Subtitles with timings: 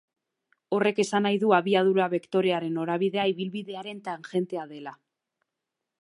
[0.77, 4.99] Horrek esan nahi du abiadura bektorearen norabidea ibilbidearen tangentea dela.